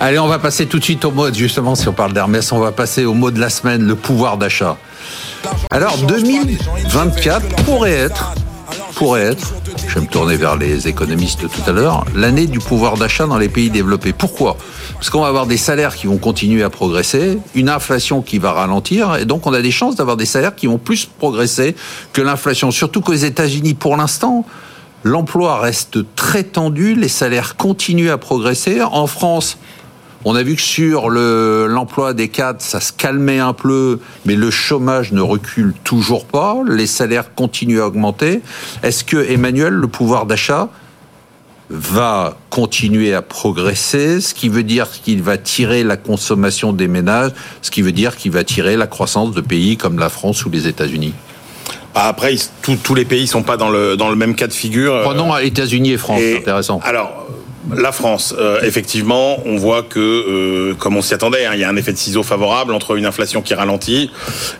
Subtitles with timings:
[0.00, 2.60] Allez, on va passer tout de suite au mot, justement, si on parle d'Hermès, on
[2.60, 4.76] va passer au mot de la semaine, le pouvoir d'achat.
[5.72, 8.32] Alors, 2024 pourrait être,
[8.94, 9.54] pourrait être,
[9.88, 13.38] je vais me tourner vers les économistes tout à l'heure, l'année du pouvoir d'achat dans
[13.38, 14.12] les pays développés.
[14.12, 14.56] Pourquoi?
[14.94, 18.52] Parce qu'on va avoir des salaires qui vont continuer à progresser, une inflation qui va
[18.52, 21.74] ralentir, et donc on a des chances d'avoir des salaires qui vont plus progresser
[22.12, 22.70] que l'inflation.
[22.70, 24.44] Surtout qu'aux États-Unis, pour l'instant,
[25.02, 28.80] l'emploi reste très tendu, les salaires continuent à progresser.
[28.80, 29.58] En France,
[30.24, 34.50] on a vu que sur l'emploi des cadres, ça se calmait un peu, mais le
[34.50, 36.56] chômage ne recule toujours pas.
[36.68, 38.40] Les salaires continuent à augmenter.
[38.82, 40.68] Est-ce que Emmanuel, le pouvoir d'achat
[41.70, 47.32] va continuer à progresser, ce qui veut dire qu'il va tirer la consommation des ménages,
[47.62, 50.50] ce qui veut dire qu'il va tirer la croissance de pays comme la France ou
[50.50, 51.12] les États-Unis?
[51.94, 55.02] Après, tous les pays sont pas dans le, dans le même cas de figure.
[55.02, 56.80] Prenons États-Unis et France, c'est intéressant.
[56.84, 57.26] Alors,
[57.74, 61.64] la France, euh, effectivement, on voit que, euh, comme on s'y attendait, hein, il y
[61.64, 64.10] a un effet de ciseau favorable entre une inflation qui ralentit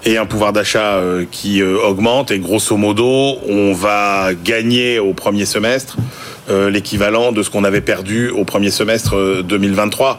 [0.05, 2.31] et un pouvoir d'achat euh, qui augmente.
[2.31, 5.97] Et grosso modo, on va gagner au premier semestre
[6.71, 10.19] l'équivalent de ce qu'on avait perdu au premier semestre 2023.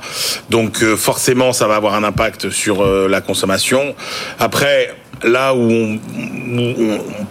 [0.52, 3.96] Donc forcément, ça va avoir un impact sur la consommation.
[4.38, 6.00] Après, là où on,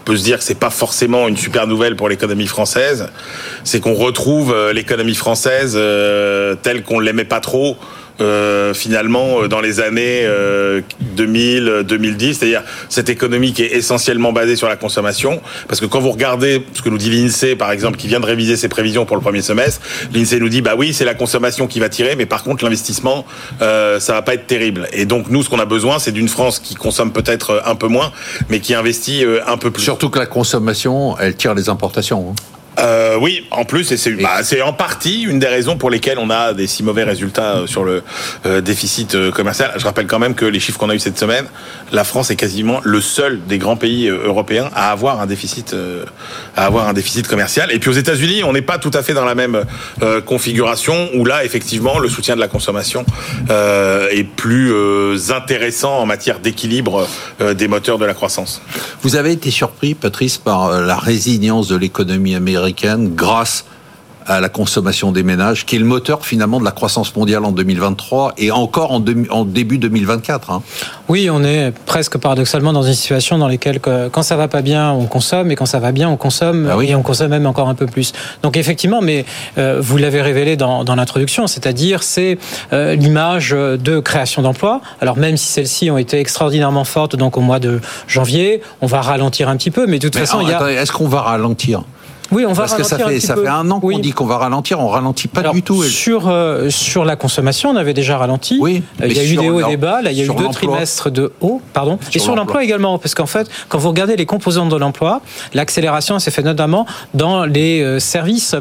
[0.05, 3.08] peut se dire que c'est pas forcément une super nouvelle pour l'économie française,
[3.64, 7.77] c'est qu'on retrouve euh, l'économie française euh, telle qu'on l'aimait pas trop
[8.21, 10.27] euh, finalement euh, dans les années
[11.01, 15.41] 2000, euh, 2010, c'est-à-dire cette économie qui est essentiellement basée sur la consommation.
[15.69, 18.27] Parce que quand vous regardez ce que nous dit l'INSEE, par exemple, qui vient de
[18.27, 19.81] réviser ses prévisions pour le premier semestre,
[20.13, 23.25] l'INSEE nous dit bah oui, c'est la consommation qui va tirer, mais par contre l'investissement,
[23.63, 24.89] euh, ça va pas être terrible.
[24.93, 27.89] Et donc nous, ce qu'on a besoin, c'est d'une France qui consomme peut-être un peu
[27.89, 28.13] moins,
[28.49, 29.83] mais qui investit un peu plus.
[29.83, 32.31] Surtout que la consommation, elle tire les importations.
[32.31, 32.58] Hein.
[32.79, 36.31] Euh, oui, en plus, et c'est bah, en partie une des raisons pour lesquelles on
[36.31, 38.03] a des si mauvais résultats euh, sur le
[38.47, 39.73] euh, déficit commercial.
[39.77, 41.47] Je rappelle quand même que les chiffres qu'on a eu cette semaine,
[41.93, 45.75] la France est quasiment le seul des grands pays européens à avoir un déficit,
[46.56, 47.72] à avoir un déficit commercial.
[47.72, 49.65] Et puis aux États-Unis, on n'est pas tout à fait dans la même
[50.27, 53.05] configuration où là, effectivement, le soutien de la consommation
[53.49, 57.09] est plus intéressant en matière d'équilibre
[57.41, 58.60] des moteurs de la croissance.
[59.03, 62.68] Vous avez été surpris, Patrice, par la résilience de l'économie américaine
[63.15, 63.65] grâce
[64.29, 67.51] à la consommation des ménages, qui est le moteur finalement de la croissance mondiale en
[67.51, 70.51] 2023 et encore en, début 2024.
[70.51, 70.62] Hein.
[71.09, 74.93] Oui, on est presque paradoxalement dans une situation dans laquelle quand ça va pas bien,
[74.93, 77.69] on consomme, et quand ça va bien, on consomme, ah et on consomme même encore
[77.69, 78.12] un peu plus.
[78.43, 79.25] Donc effectivement, mais
[79.57, 82.39] euh, vous l'avez révélé dans, l'introduction, c'est-à-dire c'est
[82.73, 84.83] euh, l'image de création d'emplois.
[85.01, 89.01] Alors même si celles-ci ont été extraordinairement fortes, donc au mois de janvier, on va
[89.01, 90.71] ralentir un petit peu, mais de toute façon, il y a...
[90.71, 91.83] Est-ce qu'on va ralentir?
[92.31, 94.39] Oui, on va Parce que ça fait, ça fait un an qu'on dit qu'on va
[94.39, 95.83] ralentir, on ralentit pas du tout.
[95.83, 98.59] Sur, euh, sur la consommation, on avait déjà ralenti.
[98.61, 100.37] Oui, il y a eu des hauts et des bas, là il y a eu
[100.37, 101.99] deux trimestres de hauts, pardon.
[102.12, 105.21] et sur l'emploi également, parce qu'en fait, quand vous regardez les composantes de l'emploi,
[105.55, 108.55] l'accélération s'est faite notamment dans les euh, services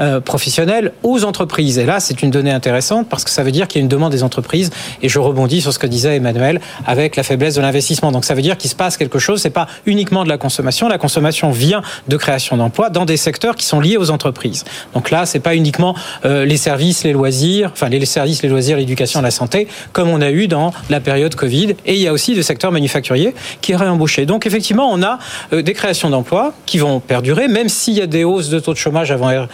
[0.00, 1.78] euh, professionnels aux entreprises.
[1.78, 3.88] Et là, c'est une donnée intéressante parce que ça veut dire qu'il y a une
[3.88, 4.70] demande des entreprises.
[5.02, 8.12] Et je rebondis sur ce que disait Emmanuel avec la faiblesse de l'investissement.
[8.12, 9.40] Donc ça veut dire qu'il se passe quelque chose.
[9.40, 10.88] C'est pas uniquement de la consommation.
[10.88, 14.64] La consommation vient de création d'emplois dans des secteurs qui sont liés aux entreprises.
[14.94, 15.94] Donc là, c'est pas uniquement
[16.24, 20.20] euh, les services, les loisirs, enfin les services, les loisirs, l'éducation, la santé, comme on
[20.20, 21.74] a eu dans la période Covid.
[21.86, 24.26] Et il y a aussi le secteur manufacturier qui est.
[24.26, 25.18] Donc effectivement, on a
[25.52, 28.72] euh, des créations d'emplois qui vont perdurer, même s'il y a des hausses de taux
[28.72, 29.46] de chômage avant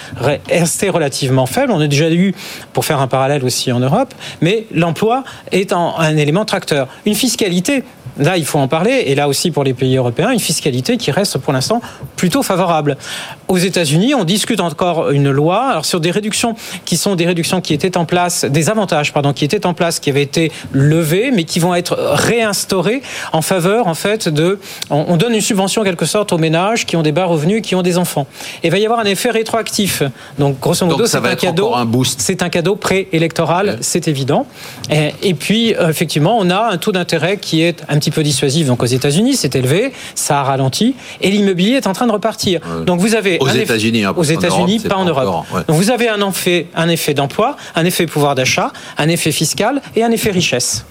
[0.49, 1.73] rester relativement faibles.
[1.73, 2.35] On a déjà eu,
[2.73, 6.89] pour faire un parallèle aussi en Europe, mais l'emploi est un élément tracteur.
[7.07, 7.85] Une fiscalité
[8.21, 9.05] Là, il faut en parler.
[9.07, 11.81] Et là aussi, pour les pays européens, une fiscalité qui reste pour l'instant
[12.17, 12.97] plutôt favorable.
[13.49, 16.55] Aux États-Unis, on discute encore une loi alors sur des réductions
[16.85, 19.99] qui sont des réductions qui étaient en place, des avantages, pardon, qui étaient en place,
[20.01, 24.59] qui avaient été levés, mais qui vont être réinstaurés en faveur, en fait, de.
[24.91, 27.75] On, donne une subvention en quelque sorte aux ménages qui ont des bas revenus, qui
[27.75, 28.27] ont des enfants.
[28.63, 30.03] Et il va y avoir un effet rétroactif.
[30.39, 31.75] Donc, grosso modo, c'est un cadeau.
[31.75, 32.21] Un boost.
[32.21, 34.47] C'est un cadeau préélectoral, c'est évident.
[34.91, 38.23] Et, et puis, euh, effectivement, on a un taux d'intérêt qui est un petit peu
[38.23, 38.67] dissuasif.
[38.67, 42.61] Donc aux États-Unis, c'est élevé, ça a ralenti, et l'immobilier est en train de repartir.
[42.87, 45.47] Donc vous avez aux États-Unis, hein, aux États-Unis, pas, en Europe.
[45.69, 49.83] Donc vous avez un effet, un effet d'emploi, un effet pouvoir d'achat, un effet fiscal
[49.97, 50.85] et un effet richesse.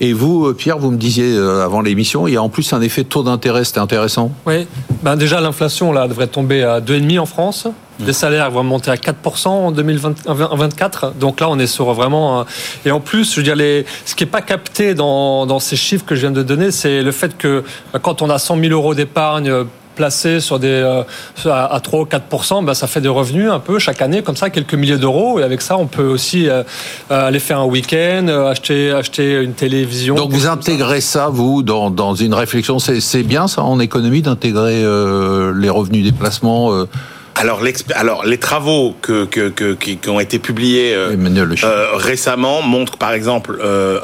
[0.00, 2.72] Et vous, euh, Pierre, vous me disiez euh, avant l'émission, il y a en plus
[2.72, 4.30] un effet taux d'intérêt, c'était intéressant?
[4.46, 4.66] Oui,
[5.02, 7.66] ben déjà l'inflation là devrait tomber à 2,5 en France.
[8.00, 11.14] Les salaires vont monter à 4% en 2024.
[11.14, 12.44] Donc là, on est sur vraiment.
[12.84, 13.86] Et en plus, je veux dire, les...
[14.04, 17.02] ce qui n'est pas capté dans, dans ces chiffres que je viens de donner, c'est
[17.02, 19.64] le fait que bah, quand on a 100 000 euros d'épargne
[19.96, 21.02] placé sur des euh,
[21.46, 24.48] à 3 ou 4% ben, ça fait des revenus un peu chaque année, comme ça,
[24.48, 25.40] quelques milliers d'euros.
[25.40, 26.62] Et avec ça, on peut aussi euh,
[27.10, 30.14] aller faire un week-end, acheter, acheter une télévision.
[30.14, 32.78] Donc vous intégrez ça, vous, dans, dans une réflexion.
[32.78, 34.82] C'est bien ça en économie d'intégrer
[35.54, 36.70] les revenus des placements
[37.38, 37.62] alors,
[37.94, 40.96] alors, les travaux que, que, que, qui ont été publiés
[41.94, 43.60] récemment montrent, par exemple,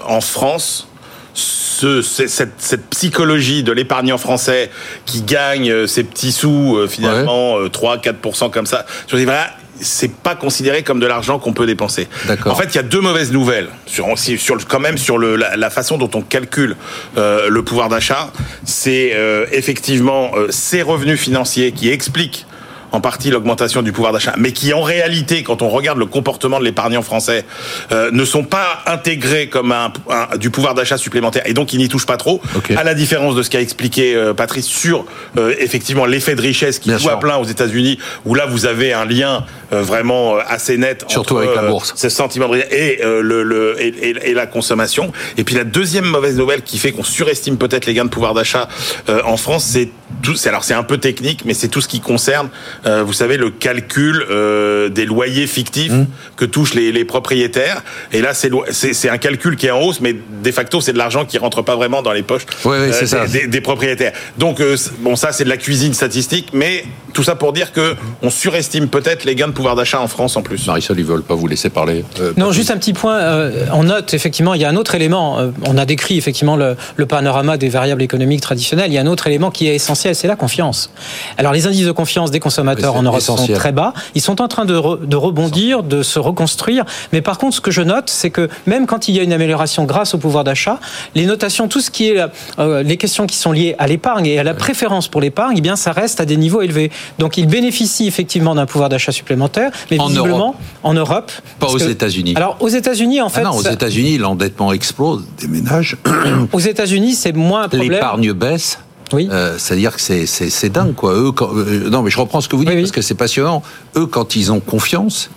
[0.06, 0.88] en France,
[1.34, 4.70] ce, cette, cette, psychologie de l'épargnant français
[5.04, 8.86] qui gagne euh, ses petits sous euh, finalement 3-4% euh, comme ça.
[9.08, 12.08] Je dis voilà, c'est pas considéré comme de l'argent qu'on peut dépenser.
[12.46, 15.70] En fait, il y a deux mauvaises nouvelles sur, sur quand même sur le, la,
[15.70, 16.76] façon dont on calcule
[17.16, 18.30] le pouvoir d'achat.
[18.64, 19.12] C'est
[19.50, 22.46] effectivement ces revenus financiers qui expliquent
[22.94, 26.58] en partie l'augmentation du pouvoir d'achat, mais qui en réalité, quand on regarde le comportement
[26.58, 27.44] de l'épargnant français,
[27.92, 29.92] euh, ne sont pas intégrés comme un,
[30.38, 32.40] du pouvoir d'achat supplémentaire et donc ils n'y touchent pas trop.
[32.76, 35.04] À la différence de ce qu'a expliqué euh, Patrice sur
[35.36, 38.92] euh, effectivement l'effet de richesse qui joue à plein aux États-Unis, où là vous avez
[38.92, 43.74] un lien vraiment assez net surtout avec la bourse, ce sentiment de et le, le
[43.80, 45.10] et, et, la consommation.
[45.36, 48.34] Et puis la deuxième mauvaise nouvelle qui fait qu'on surestime peut-être les gains de pouvoir
[48.34, 48.68] d'achat
[49.08, 49.88] en France, c'est
[50.22, 50.34] tout.
[50.46, 52.48] Alors c'est un peu technique, mais c'est tout ce qui concerne
[52.86, 56.06] euh, vous savez, le calcul euh, des loyers fictifs mmh.
[56.36, 57.82] que touchent les, les, propriétaires.
[58.12, 61.24] Et là, c'est un calcul qui est en hausse, mais de facto, c'est de l'argent
[61.24, 64.12] qui rentre pas vraiment dans les poches euh, des, des, propriétaires.
[64.38, 64.60] Donc,
[65.00, 66.84] bon, ça, c'est de la cuisine statistique, mais
[67.14, 70.36] tout ça pour dire que on surestime peut-être les gains de pouvoir d'achat en France
[70.36, 70.66] en plus.
[70.66, 72.04] Marisol, ils veulent pas vous laisser parler.
[72.36, 73.50] non, juste un petit point.
[73.72, 75.38] on note effectivement, il y a un autre élément.
[75.66, 78.90] on a décrit effectivement le, le, panorama des variables économiques traditionnelles.
[78.90, 80.90] Il y a un autre élément qui est essentiel, c'est la confiance.
[81.38, 83.94] Alors, les indices de confiance des consommateurs en Europe sont très bas.
[84.14, 84.74] Ils sont en train de,
[85.06, 86.84] de rebondir, de se reconstruire.
[87.12, 89.32] Mais par contre, ce que je note, c'est que même quand il y a une
[89.32, 90.78] amélioration grâce au pouvoir d'achat,
[91.14, 92.24] les notations, tout ce qui est
[92.58, 95.60] euh, les questions qui sont liées à l'épargne et à la préférence pour l'épargne, eh
[95.60, 96.90] bien, ça reste à des niveaux élevés.
[97.18, 100.56] Donc, ils bénéficient effectivement d'un pouvoir d'achat supplémentaire, mais en visiblement Europe.
[100.82, 101.32] en Europe.
[101.58, 102.34] Pas aux États-Unis.
[102.36, 103.42] Alors, aux États-Unis, en ah fait.
[103.42, 105.96] non, aux États-Unis, l'endettement explose des ménages.
[106.52, 107.92] aux États-Unis, c'est moins un problème.
[107.92, 108.78] L'épargne baisse.
[109.12, 109.28] Oui.
[109.30, 111.12] Euh, c'est-à-dire que c'est dingue, quoi.
[111.12, 113.62] Eux, euh, non, mais je reprends ce que vous dites parce que c'est passionnant.
[113.96, 115.30] Eux, quand ils ont confiance,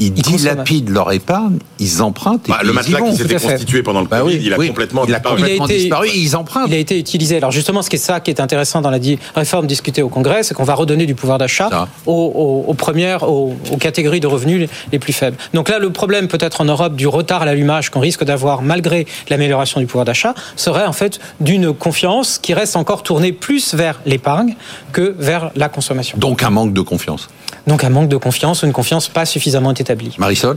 [0.00, 2.48] ils, dilapident leur épargne, ils empruntent.
[2.48, 5.14] Et bah, le matelas qui s'était constitué pendant le bah Covid, il a complètement, il
[5.14, 6.08] a complètement disparu.
[6.14, 6.68] Ils empruntent.
[6.68, 7.36] Il a été utilisé.
[7.36, 8.98] Alors justement, ce qui est ça qui est intéressant dans la
[9.34, 13.54] réforme discutée au Congrès, c'est qu'on va redonner du pouvoir d'achat aux, aux, premières, aux,
[13.70, 15.36] aux, catégories de revenus les plus faibles.
[15.52, 19.06] Donc là, le problème peut-être en Europe du retard à l'allumage qu'on risque d'avoir malgré
[19.28, 24.00] l'amélioration du pouvoir d'achat serait en fait d'une confiance qui reste encore tournée plus vers
[24.06, 24.56] l'épargne
[24.92, 26.18] que vers la consommation.
[26.18, 27.28] Donc un manque de confiance.
[27.66, 30.14] Donc un manque de confiance ou une confiance pas suffisamment établie.
[30.18, 30.56] Marisol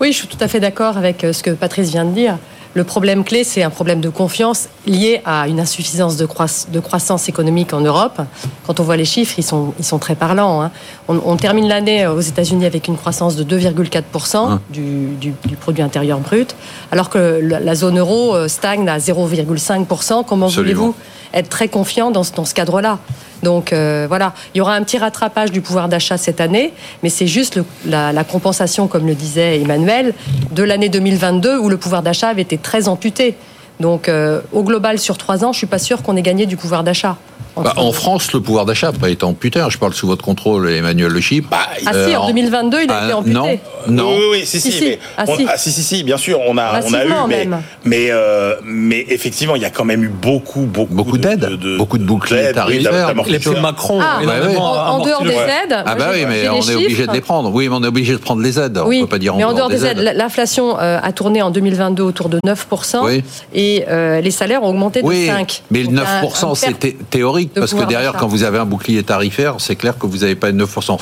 [0.00, 2.38] Oui, je suis tout à fait d'accord avec euh, ce que Patrice vient de dire.
[2.74, 7.72] Le problème clé, c'est un problème de confiance lié à une insuffisance de, croissance économique
[7.72, 8.20] en Europe.
[8.66, 10.62] Quand on voit les chiffres, ils sont, ils sont très parlants.
[10.62, 10.70] Hein.
[11.08, 14.60] On, termine l'année aux États-Unis avec une croissance de 2,4% hein.
[14.68, 16.54] du, du, produit intérieur brut,
[16.92, 20.24] alors que la zone euro euh, stagne à 0,5%.
[20.26, 20.94] Comment voulez-vous
[21.34, 22.98] être très confiant dans, dans ce cadre-là
[23.42, 26.72] donc euh, voilà, il y aura un petit rattrapage du pouvoir d'achat cette année,
[27.02, 30.14] mais c'est juste la, compensation, comme le disait Emmanuel,
[30.50, 33.36] de l'année 2022 où le pouvoir d'achat avait été très amputé.
[33.80, 36.56] Donc euh, au global, sur trois ans, je suis pas sûr qu'on ait gagné du
[36.56, 37.16] pouvoir d'achat.
[37.56, 39.60] Bah, en France, le pouvoir d'achat n'a pas été amputé.
[39.60, 39.68] Hein.
[39.70, 41.48] Je parle sous votre contrôle, Emmanuel Le Chip.
[41.50, 43.34] Bah, ah si, en 2022, il a été amputé.
[43.34, 43.48] Non,
[43.88, 44.16] non.
[44.16, 44.70] Oui, oui, si, si.
[44.70, 45.46] si, mais ah, si.
[45.48, 47.48] Ah, si, si, bien sûr, on a, on a eu, mais,
[47.84, 51.98] mais, euh, mais, effectivement, il y a quand même eu beaucoup, beaucoup, beaucoup d'aides, beaucoup
[51.98, 53.14] de boucliers tarifaires.
[53.26, 55.76] Les plans Macron, ah, en, dehors des aides.
[55.84, 57.52] Ah bah oui, mais on est obligé de les prendre.
[57.52, 58.80] Oui, mais on est obligé de prendre les aides.
[58.86, 59.98] Oui, on peut pas dire en mais en dehors des aides.
[60.14, 63.22] L'inflation euh, a tourné en 2022 autour de 9%.
[63.54, 65.60] Et euh, les salaires ont augmenté de 5%.
[65.70, 66.78] Mais le 9%, c'est
[67.10, 70.36] théorique, parce que derrière, quand vous avez un bouclier tarifaire, c'est clair que vous n'avez
[70.36, 70.96] pas de 9%.